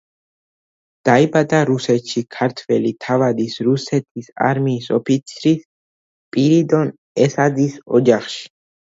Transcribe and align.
დაიბადა 1.07 1.57
რუსეთში, 1.69 2.21
ქართველი 2.35 2.91
თავადის, 3.07 3.57
რუსეთის 3.67 4.29
არმიის 4.45 4.87
ოფიცრის 4.99 5.59
სპირიდონ 5.67 6.89
ესაძის 7.27 7.77
ოჯახში. 7.99 8.43